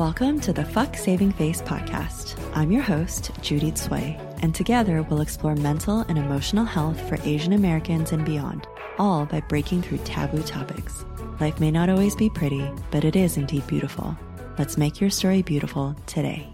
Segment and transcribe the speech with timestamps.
[0.00, 2.34] Welcome to the Fuck Saving Face podcast.
[2.54, 7.52] I'm your host, Judy Tzu, and together we'll explore mental and emotional health for Asian
[7.52, 8.66] Americans and beyond,
[8.98, 11.04] all by breaking through taboo topics.
[11.38, 14.16] Life may not always be pretty, but it is indeed beautiful.
[14.58, 16.50] Let's make your story beautiful today.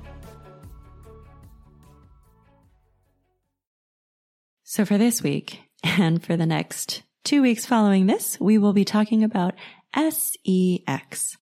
[4.64, 8.84] So, for this week and for the next two weeks following this, we will be
[8.84, 9.54] talking about
[9.94, 11.36] SEX.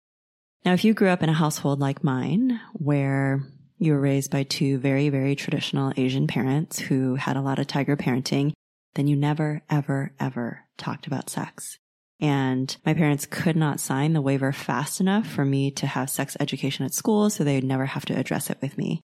[0.64, 3.42] Now, if you grew up in a household like mine, where
[3.80, 7.66] you were raised by two very, very traditional Asian parents who had a lot of
[7.66, 8.54] tiger parenting,
[8.94, 11.80] then you never, ever, ever talked about sex.
[12.20, 16.38] And my parents could not sign the waiver fast enough for me to have sex
[16.40, 19.02] education at school, so they'd never have to address it with me,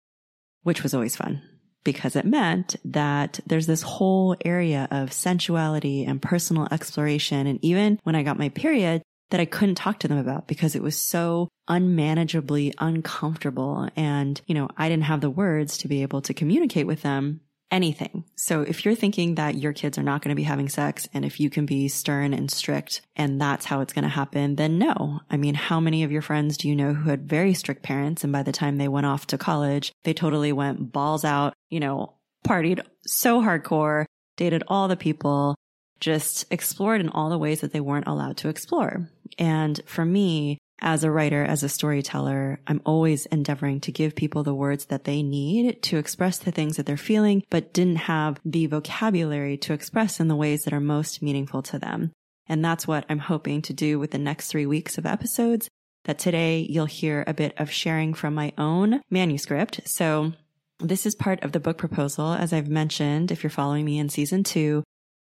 [0.62, 1.42] which was always fun
[1.84, 7.46] because it meant that there's this whole area of sensuality and personal exploration.
[7.46, 10.76] And even when I got my period, that I couldn't talk to them about because
[10.76, 13.88] it was so unmanageably uncomfortable.
[13.96, 17.40] And, you know, I didn't have the words to be able to communicate with them
[17.70, 18.24] anything.
[18.36, 21.24] So if you're thinking that your kids are not going to be having sex and
[21.24, 24.78] if you can be stern and strict and that's how it's going to happen, then
[24.78, 25.20] no.
[25.30, 28.24] I mean, how many of your friends do you know who had very strict parents
[28.24, 31.80] and by the time they went off to college, they totally went balls out, you
[31.80, 32.12] know,
[32.46, 34.04] partied so hardcore,
[34.36, 35.54] dated all the people,
[36.02, 39.08] just explored in all the ways that they weren't allowed to explore.
[39.38, 44.42] And for me, as a writer, as a storyteller, I'm always endeavoring to give people
[44.42, 48.40] the words that they need to express the things that they're feeling, but didn't have
[48.44, 52.10] the vocabulary to express in the ways that are most meaningful to them.
[52.48, 55.68] And that's what I'm hoping to do with the next three weeks of episodes.
[56.04, 59.82] That today you'll hear a bit of sharing from my own manuscript.
[59.84, 60.32] So
[60.80, 62.32] this is part of the book proposal.
[62.32, 64.82] As I've mentioned, if you're following me in season two,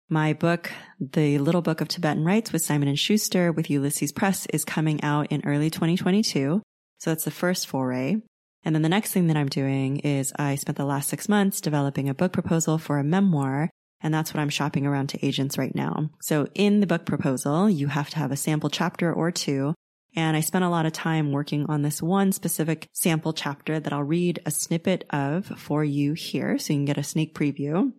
[0.09, 4.47] my book, The Little Book of Tibetan Rites with Simon and Schuster with Ulysses Press
[4.47, 6.63] is coming out in early 2022.
[6.99, 8.17] So that's the first foray.
[8.65, 11.61] And then the next thing that I'm doing is I spent the last six months
[11.61, 13.71] developing a book proposal for a memoir.
[14.01, 16.11] And that's what I'm shopping around to agents right now.
[16.23, 19.75] So in the book proposal, you have to have a sample chapter or two.
[20.17, 23.93] And I spent a lot of time working on this one specific sample chapter that
[23.93, 26.59] I'll read a snippet of for you here.
[26.59, 27.93] So you can get a sneak preview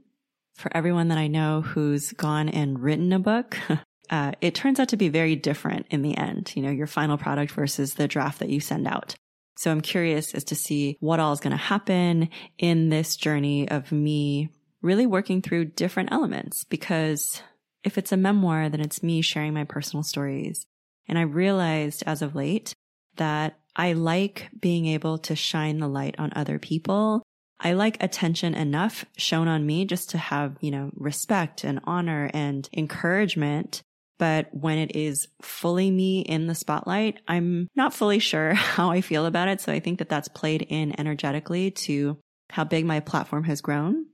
[0.59, 3.57] for everyone that I know who's gone and written a book,
[4.09, 7.17] uh, it turns out to be very different in the end, you know, your final
[7.17, 9.15] product versus the draft that you send out.
[9.57, 13.69] So I'm curious as to see what all is going to happen in this journey
[13.69, 14.49] of me
[14.81, 17.41] really working through different elements because
[17.83, 20.65] if it's a memoir, then it's me sharing my personal stories.
[21.07, 22.73] And I realized as of late
[23.15, 27.23] that I like being able to shine the light on other people
[27.59, 32.29] I like attention enough shown on me just to have, you know, respect and honor
[32.33, 33.81] and encouragement.
[34.17, 39.01] But when it is fully me in the spotlight, I'm not fully sure how I
[39.01, 39.61] feel about it.
[39.61, 42.17] So I think that that's played in energetically to
[42.49, 44.05] how big my platform has grown.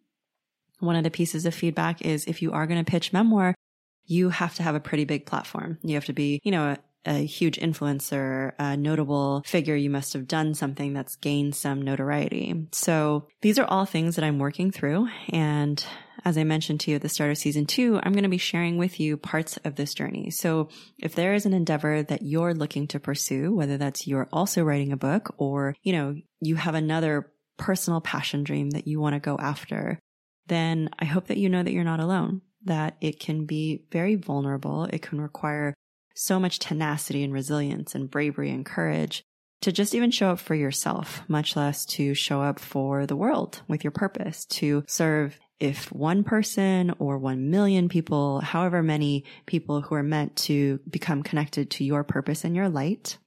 [0.80, 3.56] One of the pieces of feedback is if you are going to pitch memoir,
[4.06, 5.80] you have to have a pretty big platform.
[5.84, 10.28] You have to be, you know, a huge influencer, a notable figure, you must have
[10.28, 12.68] done something that's gained some notoriety.
[12.72, 15.08] So these are all things that I'm working through.
[15.30, 15.84] And
[16.24, 18.38] as I mentioned to you at the start of season two, I'm going to be
[18.38, 20.32] sharing with you parts of this journey.
[20.32, 24.64] So if there is an endeavor that you're looking to pursue, whether that's you're also
[24.64, 29.14] writing a book or, you know, you have another personal passion dream that you want
[29.14, 30.00] to go after,
[30.48, 34.16] then I hope that you know that you're not alone, that it can be very
[34.16, 34.86] vulnerable.
[34.86, 35.76] It can require
[36.16, 39.24] so much tenacity and resilience and bravery and courage
[39.62, 43.62] to just even show up for yourself, much less to show up for the world
[43.68, 49.82] with your purpose, to serve if one person or one million people, however many people
[49.82, 53.18] who are meant to become connected to your purpose and your light.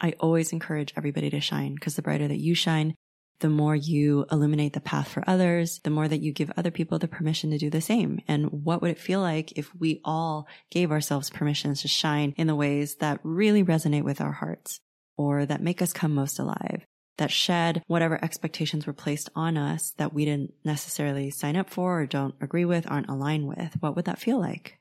[0.00, 2.94] I always encourage everybody to shine because the brighter that you shine,
[3.40, 6.98] the more you illuminate the path for others, the more that you give other people
[6.98, 8.20] the permission to do the same.
[8.26, 12.46] And what would it feel like if we all gave ourselves permissions to shine in
[12.46, 14.80] the ways that really resonate with our hearts
[15.16, 16.84] or that make us come most alive?
[17.18, 22.00] That shed whatever expectations were placed on us that we didn't necessarily sign up for
[22.00, 23.76] or don't agree with, aren't aligned with.
[23.80, 24.78] What would that feel like?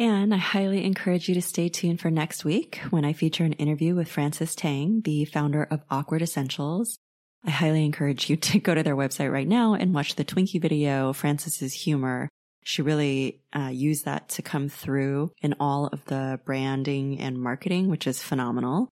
[0.00, 3.54] And I highly encourage you to stay tuned for next week when I feature an
[3.54, 7.00] interview with Frances Tang, the founder of Awkward Essentials.
[7.44, 10.60] I highly encourage you to go to their website right now and watch the Twinkie
[10.60, 12.28] video, Frances's humor.
[12.64, 17.88] She really uh, used that to come through in all of the branding and marketing,
[17.88, 18.88] which is phenomenal.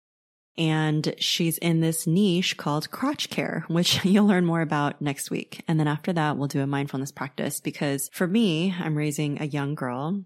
[0.55, 5.63] And she's in this niche called crotch care, which you'll learn more about next week.
[5.67, 9.45] And then after that, we'll do a mindfulness practice because for me, I'm raising a
[9.45, 10.23] young girl.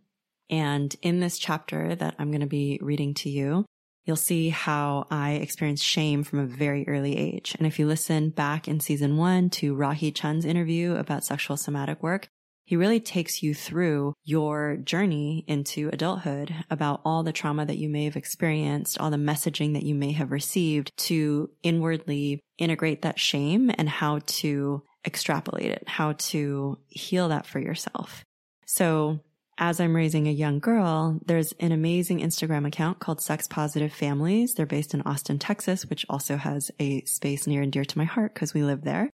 [0.50, 3.66] And in this chapter that I'm going to be reading to you,
[4.08, 7.56] you'll see how I experienced shame from a very early age.
[7.60, 12.02] And if you listen back in season one to Rahi Chun's interview about sexual somatic
[12.02, 12.30] work,
[12.64, 17.88] he really takes you through your journey into adulthood about all the trauma that you
[17.88, 23.20] may have experienced, all the messaging that you may have received to inwardly integrate that
[23.20, 28.26] shame and how to extrapolate it, how to heal that for yourself.
[28.66, 29.22] So
[29.58, 34.54] as I'm raising a young girl, there's an amazing Instagram account called Sex Positive Families.
[34.54, 38.06] They're based in Austin, Texas, which also has a space near and dear to my
[38.06, 39.10] heart because we live there.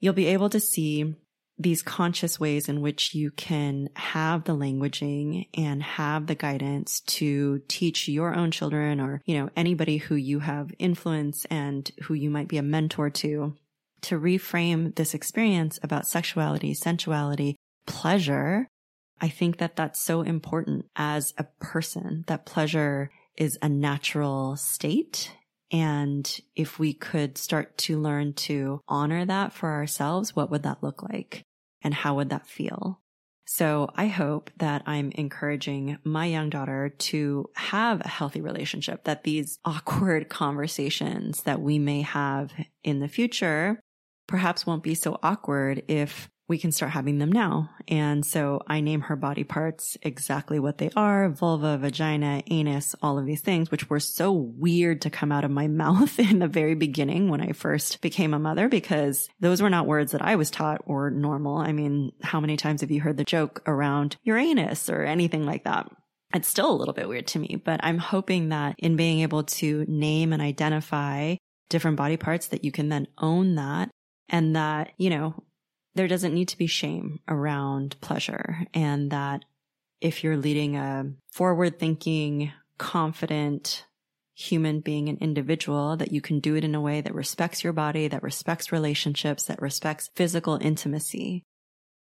[0.00, 1.14] You'll be able to see
[1.58, 7.60] these conscious ways in which you can have the languaging and have the guidance to
[7.68, 12.30] teach your own children or, you know, anybody who you have influence and who you
[12.30, 13.54] might be a mentor to,
[14.00, 17.56] to reframe this experience about sexuality, sensuality,
[17.86, 18.66] pleasure.
[19.22, 25.32] I think that that's so important as a person, that pleasure is a natural state
[25.72, 30.82] and if we could start to learn to honor that for ourselves, what would that
[30.82, 31.42] look like?
[31.80, 33.00] And how would that feel?
[33.46, 39.24] So I hope that I'm encouraging my young daughter to have a healthy relationship, that
[39.24, 42.52] these awkward conversations that we may have
[42.84, 43.80] in the future
[44.28, 47.70] perhaps won't be so awkward if we can start having them now.
[47.88, 53.18] And so I name her body parts exactly what they are vulva, vagina, anus, all
[53.18, 56.48] of these things, which were so weird to come out of my mouth in the
[56.48, 60.36] very beginning when I first became a mother because those were not words that I
[60.36, 61.56] was taught or normal.
[61.56, 65.64] I mean, how many times have you heard the joke around Uranus or anything like
[65.64, 65.90] that?
[66.34, 69.44] It's still a little bit weird to me, but I'm hoping that in being able
[69.44, 71.36] to name and identify
[71.70, 73.88] different body parts that you can then own that
[74.28, 75.42] and that, you know,
[75.94, 79.44] there doesn't need to be shame around pleasure and that
[80.00, 83.86] if you're leading a forward thinking, confident
[84.34, 87.72] human being and individual, that you can do it in a way that respects your
[87.72, 91.44] body, that respects relationships, that respects physical intimacy.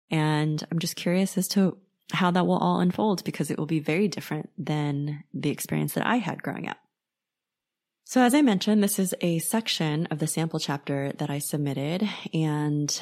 [0.09, 1.77] And I'm just curious as to
[2.13, 6.05] how that will all unfold because it will be very different than the experience that
[6.05, 6.77] I had growing up.
[8.05, 12.09] So as I mentioned, this is a section of the sample chapter that I submitted
[12.33, 13.01] and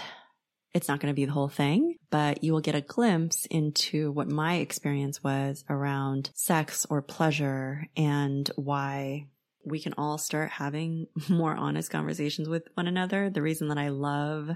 [0.74, 4.12] it's not going to be the whole thing, but you will get a glimpse into
[4.12, 9.26] what my experience was around sex or pleasure and why
[9.66, 13.30] we can all start having more honest conversations with one another.
[13.30, 14.52] The reason that I love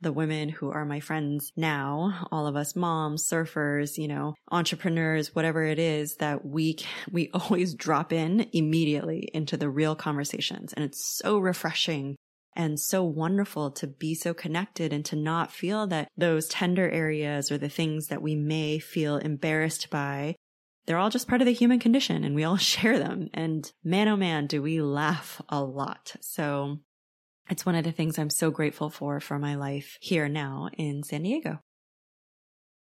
[0.00, 5.34] the women who are my friends now, all of us moms, surfers, you know, entrepreneurs,
[5.34, 6.78] whatever it is that we,
[7.10, 10.72] we always drop in immediately into the real conversations.
[10.72, 12.16] And it's so refreshing
[12.55, 17.51] and so wonderful to be so connected and to not feel that those tender areas
[17.51, 20.35] or the things that we may feel embarrassed by
[20.89, 23.29] they're all just part of the human condition and we all share them.
[23.31, 26.15] And man, oh man, do we laugh a lot.
[26.19, 26.79] So
[27.47, 31.03] it's one of the things I'm so grateful for for my life here now in
[31.03, 31.59] San Diego.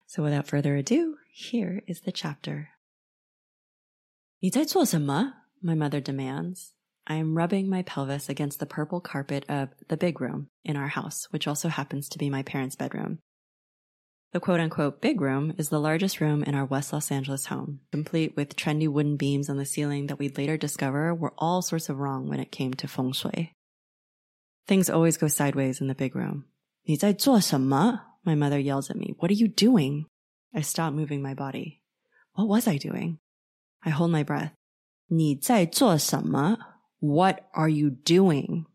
[0.07, 2.69] So without further ado, here is the chapter.
[4.41, 5.33] 你在做什么?
[5.63, 6.73] My mother demands.
[7.07, 10.89] I am rubbing my pelvis against the purple carpet of the big room in our
[10.89, 13.19] house, which also happens to be my parents' bedroom.
[14.33, 17.81] The quote unquote big room is the largest room in our West Los Angeles home,
[17.93, 21.89] complete with trendy wooden beams on the ceiling that we'd later discover were all sorts
[21.89, 23.53] of wrong when it came to feng shui.
[24.67, 26.45] Things always go sideways in the big room.
[26.83, 28.01] 你在做什么?
[28.25, 29.15] My mother yells at me.
[29.19, 30.07] What are you doing?
[30.53, 31.81] I stop moving my body.
[32.35, 33.19] What was I doing?
[33.83, 34.51] I hold my breath.
[35.07, 36.59] 你在做什么?
[37.02, 38.68] What are you doing?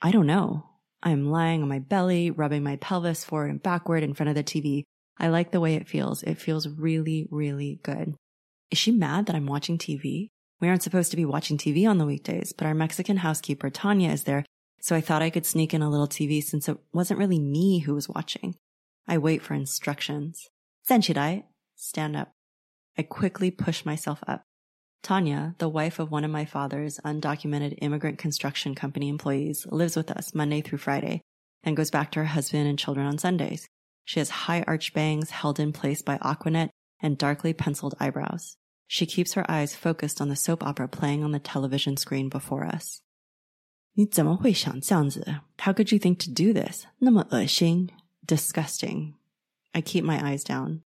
[0.00, 0.66] I don't know.
[1.02, 4.44] I'm lying on my belly, rubbing my pelvis forward and backward in front of the
[4.44, 4.84] TV.
[5.18, 6.22] I like the way it feels.
[6.22, 8.14] It feels really, really good.
[8.70, 10.28] Is she mad that I'm watching TV?
[10.60, 14.12] We aren't supposed to be watching TV on the weekdays, but our Mexican housekeeper, Tanya,
[14.12, 14.44] is there,
[14.80, 17.80] so I thought I could sneak in a little TV since it wasn't really me
[17.80, 18.54] who was watching.
[19.08, 20.48] I wait for instructions.
[20.88, 21.42] Senshidai,
[21.74, 22.30] stand up.
[22.96, 24.44] I quickly push myself up.
[25.03, 30.11] Tanya, the wife of one of my father's undocumented immigrant construction company employees, lives with
[30.11, 31.21] us Monday through Friday
[31.63, 33.67] and goes back to her husband and children on Sundays.
[34.05, 36.69] She has high arch bangs held in place by Aquanet
[37.01, 38.55] and darkly penciled eyebrows.
[38.87, 42.65] She keeps her eyes focused on the soap opera playing on the television screen before
[42.65, 43.01] us.
[43.93, 45.41] 你怎么会想这样子?
[45.57, 46.85] How could you think to do this?
[46.99, 47.89] 那么恶心,
[48.25, 49.13] disgusting.
[49.73, 50.81] I keep my eyes down.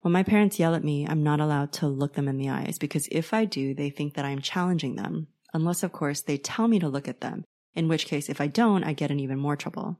[0.00, 2.78] When my parents yell at me, I'm not allowed to look them in the eyes
[2.78, 5.26] because if I do, they think that I'm challenging them.
[5.52, 8.46] Unless, of course, they tell me to look at them, in which case, if I
[8.46, 9.98] don't, I get in even more trouble.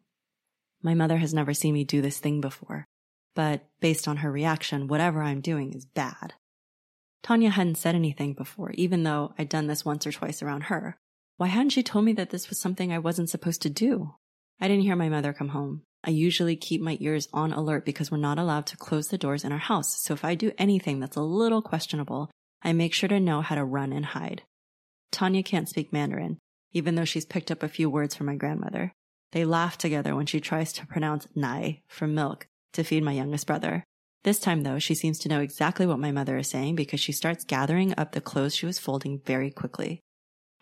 [0.83, 2.85] My mother has never seen me do this thing before,
[3.35, 6.35] but based on her reaction, whatever I'm doing is bad.
[7.23, 10.97] Tanya hadn't said anything before, even though I'd done this once or twice around her.
[11.37, 14.15] Why hadn't she told me that this was something I wasn't supposed to do?
[14.61, 15.83] I didn't hear my mother come home.
[16.05, 19.45] I usually keep my ears on alert because we're not allowed to close the doors
[19.45, 20.01] in our house.
[20.03, 22.31] So if I do anything that's a little questionable,
[22.63, 24.43] I make sure to know how to run and hide.
[25.11, 26.39] Tanya can't speak Mandarin,
[26.73, 28.93] even though she's picked up a few words from my grandmother.
[29.33, 33.47] They laugh together when she tries to pronounce nai for milk to feed my youngest
[33.47, 33.85] brother.
[34.25, 37.13] This time, though, she seems to know exactly what my mother is saying because she
[37.13, 40.01] starts gathering up the clothes she was folding very quickly.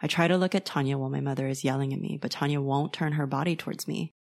[0.00, 2.60] I try to look at Tanya while my mother is yelling at me, but Tanya
[2.60, 4.12] won't turn her body towards me.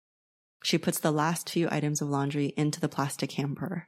[0.65, 3.87] She puts the last few items of laundry into the plastic hamper.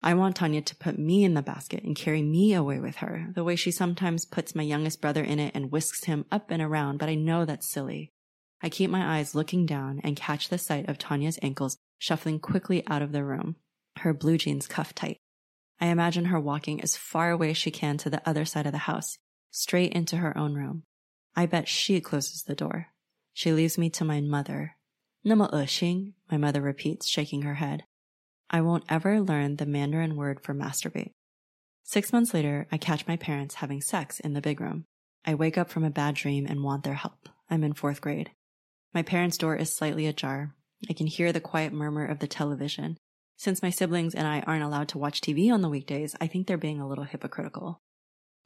[0.00, 3.26] I want Tanya to put me in the basket and carry me away with her,
[3.34, 6.62] the way she sometimes puts my youngest brother in it and whisks him up and
[6.62, 8.12] around, but I know that's silly.
[8.62, 12.86] I keep my eyes looking down and catch the sight of Tanya's ankles shuffling quickly
[12.86, 13.56] out of the room
[13.98, 15.18] her blue jeans cuffed tight.
[15.80, 18.72] I imagine her walking as far away as she can to the other side of
[18.72, 19.18] the house,
[19.50, 20.84] straight into her own room.
[21.34, 22.88] I bet she closes the door.
[23.32, 24.76] She leaves me to my mother.
[25.26, 27.84] Nima ushing, my mother repeats, shaking her head.
[28.50, 31.12] I won't ever learn the Mandarin word for masturbate.
[31.82, 34.84] Six months later, I catch my parents having sex in the big room.
[35.24, 37.30] I wake up from a bad dream and want their help.
[37.48, 38.32] I'm in fourth grade.
[38.92, 40.54] My parents' door is slightly ajar.
[40.90, 42.98] I can hear the quiet murmur of the television.
[43.36, 46.46] Since my siblings and I aren't allowed to watch TV on the weekdays, I think
[46.46, 47.80] they're being a little hypocritical.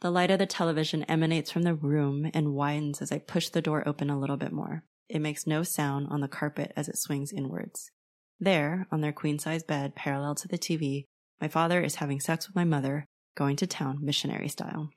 [0.01, 3.63] The light of the television emanates from the room and widens as I push the
[3.63, 4.85] door open a little bit more.
[5.09, 7.91] It makes no sound on the carpet as it swings inwards.
[8.39, 11.05] There, on their queen size bed parallel to the TV,
[11.41, 14.91] my father is having sex with my mother, going to town missionary style.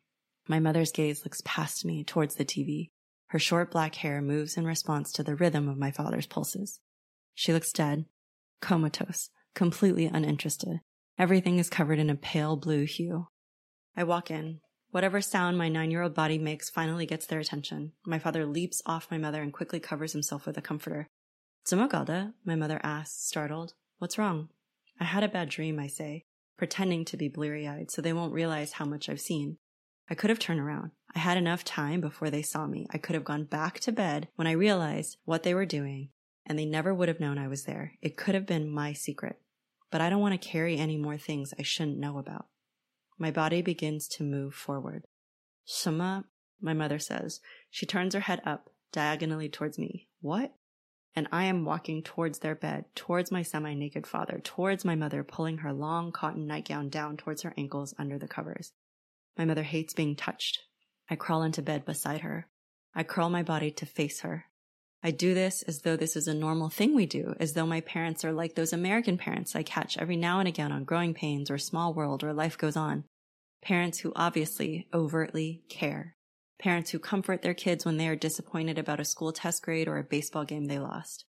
[0.47, 2.89] My mother's gaze looks past me towards the TV.
[3.27, 6.79] Her short black hair moves in response to the rhythm of my father's pulses.
[7.33, 8.05] She looks dead,
[8.61, 10.81] comatose, completely uninterested.
[11.17, 13.27] Everything is covered in a pale blue hue.
[13.95, 14.59] I walk in.
[14.91, 17.93] Whatever sound my nine year old body makes finally gets their attention.
[18.05, 21.07] My father leaps off my mother and quickly covers himself with a comforter.
[21.65, 22.33] Zumagada?
[22.43, 23.73] My mother asks, startled.
[23.99, 24.49] What's wrong?
[24.99, 26.25] I had a bad dream, I say,
[26.57, 29.57] pretending to be bleary eyed so they won't realize how much I've seen.
[30.09, 30.91] I could have turned around.
[31.15, 32.85] I had enough time before they saw me.
[32.91, 36.09] I could have gone back to bed when I realized what they were doing
[36.45, 37.93] and they never would have known I was there.
[38.01, 39.39] It could have been my secret.
[39.89, 42.47] But I don't want to carry any more things I shouldn't know about.
[43.17, 45.03] My body begins to move forward.
[45.65, 46.23] Shema,
[46.59, 47.39] my mother says.
[47.69, 50.07] She turns her head up, diagonally towards me.
[50.21, 50.53] What?
[51.15, 55.23] And I am walking towards their bed, towards my semi naked father, towards my mother,
[55.23, 58.71] pulling her long cotton nightgown down towards her ankles under the covers.
[59.37, 60.59] My mother hates being touched.
[61.09, 62.47] I crawl into bed beside her.
[62.95, 64.45] I curl my body to face her.
[65.03, 67.81] I do this as though this is a normal thing we do, as though my
[67.81, 71.49] parents are like those American parents I catch every now and again on Growing Pains
[71.49, 73.05] or Small Wonder or Life Goes On.
[73.63, 76.15] Parents who obviously, overtly care.
[76.59, 79.97] Parents who comfort their kids when they are disappointed about a school test grade or
[79.97, 81.25] a baseball game they lost.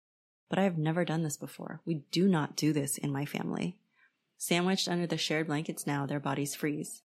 [0.49, 1.79] But I have never done this before.
[1.85, 3.77] We do not do this in my family.
[4.37, 7.03] Sandwiched under the shared blankets now, their bodies freeze.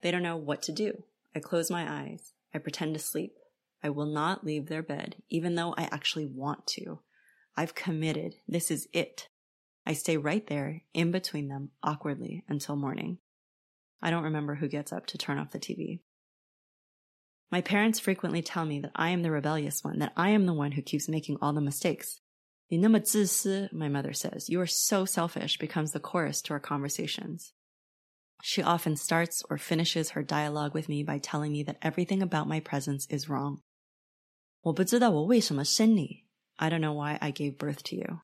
[0.00, 1.02] They don't know what to do.
[1.34, 2.32] I close my eyes.
[2.54, 3.34] I pretend to sleep.
[3.85, 6.99] I will not leave their bed, even though I actually want to.
[7.57, 8.35] I've committed.
[8.47, 9.27] This is it.
[9.85, 13.17] I stay right there, in between them, awkwardly, until morning.
[14.01, 15.99] I don't remember who gets up to turn off the TV.
[17.51, 20.53] My parents frequently tell me that I am the rebellious one, that I am the
[20.53, 22.21] one who keeps making all the mistakes.
[22.69, 24.49] 你那么自私, my mother says.
[24.49, 27.51] You are so selfish becomes the chorus to our conversations.
[28.41, 32.47] She often starts or finishes her dialogue with me by telling me that everything about
[32.47, 33.61] my presence is wrong.
[34.65, 36.25] 我不知道我为什么生你.
[36.57, 38.21] I don't know why I gave birth to you.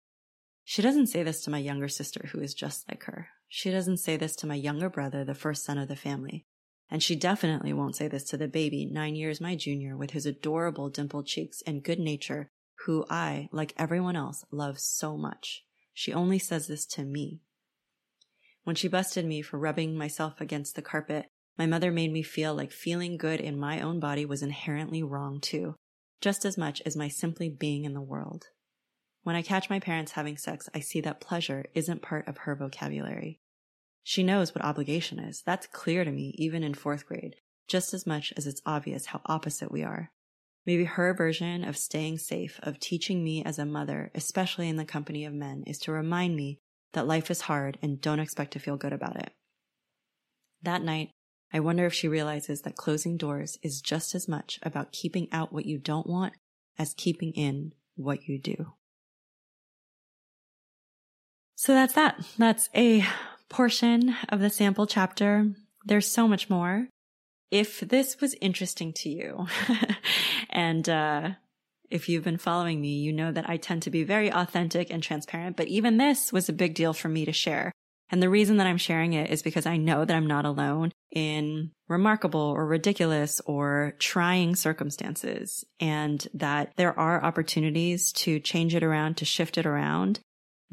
[0.64, 3.30] She doesn't say this to my younger sister, who is just like her.
[3.48, 6.46] She doesn't say this to my younger brother, the first son of the family.
[6.90, 10.26] And she definitely won't say this to the baby, nine years my junior, with his
[10.26, 12.52] adorable dimpled cheeks and good nature,
[12.86, 15.64] who I, like everyone else, love so much.
[15.94, 17.42] She only says this to me.
[18.64, 22.54] When she busted me for rubbing myself against the carpet, my mother made me feel
[22.54, 25.76] like feeling good in my own body was inherently wrong too,
[26.23, 28.47] just as much as my simply being in the world.
[29.25, 32.55] When I catch my parents having sex, I see that pleasure isn't part of her
[32.57, 33.41] vocabulary.
[34.03, 35.43] She knows what obligation is.
[35.45, 37.37] That's clear to me, even in fourth grade,
[37.69, 40.11] just as much as it's obvious how opposite we are.
[40.65, 44.85] Maybe her version of staying safe, of teaching me as a mother, especially in the
[44.85, 46.59] company of men, is to remind me
[46.93, 49.33] that life is hard and don't expect to feel good about it.
[50.63, 51.11] That night,
[51.53, 55.53] I wonder if she realizes that closing doors is just as much about keeping out
[55.53, 56.33] what you don't want
[56.79, 58.73] as keeping in what you do.
[61.57, 62.25] So that's that.
[62.39, 63.05] That's a
[63.49, 65.53] portion of the sample chapter.
[65.85, 66.89] There's so much more.
[67.51, 69.47] if this was interesting to you,
[70.51, 71.31] and uh,
[71.91, 75.03] if you've been following me, you know that I tend to be very authentic and
[75.03, 77.71] transparent, but even this was a big deal for me to share.
[78.13, 80.93] And the reason that I'm sharing it is because I know that I'm not alone
[81.11, 88.85] in remarkable or ridiculous or trying circumstances and that there are opportunities to change it
[88.85, 90.21] around, to shift it around.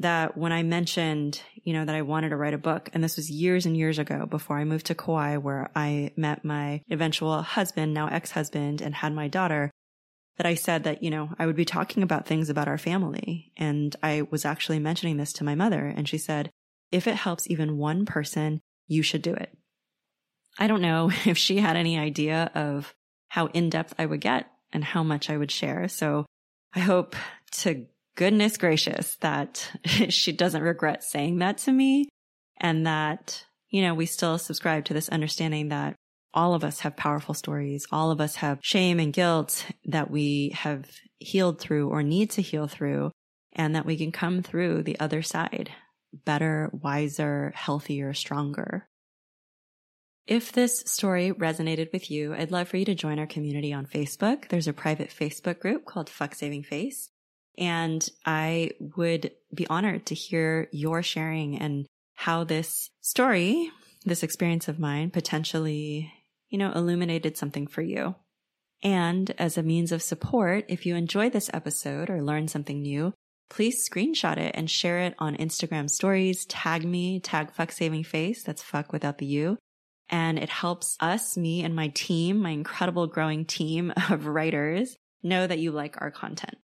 [0.00, 3.16] That when I mentioned, you know, that I wanted to write a book, and this
[3.16, 7.42] was years and years ago before I moved to Kauai, where I met my eventual
[7.42, 9.70] husband, now ex-husband, and had my daughter,
[10.38, 13.52] that I said that, you know, I would be talking about things about our family.
[13.58, 16.50] And I was actually mentioning this to my mother, and she said,
[16.90, 19.56] if it helps even one person, you should do it.
[20.58, 22.94] I don't know if she had any idea of
[23.28, 25.88] how in depth I would get and how much I would share.
[25.88, 26.26] So
[26.74, 27.16] I hope
[27.52, 29.70] to goodness gracious that
[30.08, 32.08] she doesn't regret saying that to me
[32.58, 35.94] and that, you know, we still subscribe to this understanding that
[36.32, 37.86] all of us have powerful stories.
[37.90, 42.42] All of us have shame and guilt that we have healed through or need to
[42.42, 43.10] heal through
[43.52, 45.70] and that we can come through the other side
[46.12, 48.88] better, wiser, healthier, stronger.
[50.26, 53.86] If this story resonated with you, I'd love for you to join our community on
[53.86, 54.48] Facebook.
[54.48, 57.10] There's a private Facebook group called Fuck Saving Face.
[57.58, 63.70] And I would be honored to hear your sharing and how this story,
[64.04, 66.12] this experience of mine potentially,
[66.48, 68.14] you know, illuminated something for you.
[68.82, 73.12] And as a means of support, if you enjoyed this episode or learned something new,
[73.50, 76.46] please screenshot it and share it on Instagram stories.
[76.46, 78.42] Tag me, tag fuck saving face.
[78.42, 79.58] That's fuck without the U.
[80.08, 85.46] And it helps us, me and my team, my incredible growing team of writers know
[85.46, 86.56] that you like our content.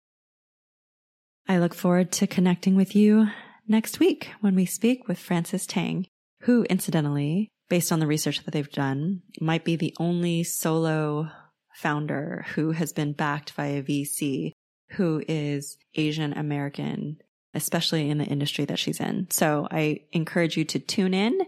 [1.49, 3.29] I look forward to connecting with you
[3.67, 6.07] next week when we speak with Frances Tang,
[6.43, 11.29] who incidentally, based on the research that they've done, might be the only solo
[11.75, 14.53] founder who has been backed by a VC
[14.91, 17.21] who is Asian American,
[17.55, 19.29] especially in the industry that she's in.
[19.31, 21.39] So I encourage you to tune in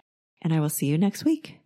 [0.43, 1.61] and I will see you next week.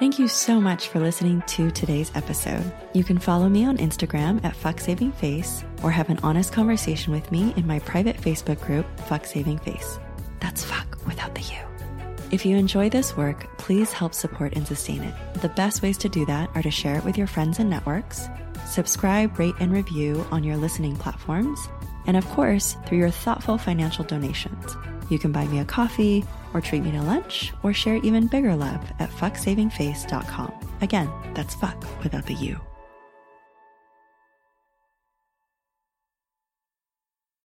[0.00, 2.64] Thank you so much for listening to today's episode.
[2.94, 7.12] You can follow me on Instagram at Fuck Saving Face or have an honest conversation
[7.12, 9.98] with me in my private Facebook group, Fuck Saving Face.
[10.40, 11.58] That's fuck without the U.
[12.32, 15.14] If you enjoy this work, please help support and sustain it.
[15.40, 18.28] The best ways to do that are to share it with your friends and networks
[18.74, 21.68] subscribe, rate, and review on your listening platforms,
[22.06, 24.76] and of course, through your thoughtful financial donations.
[25.08, 28.56] You can buy me a coffee, or treat me to lunch, or share even bigger
[28.56, 30.52] love at fucksavingface.com.
[30.80, 32.73] Again, that's fuck without the U.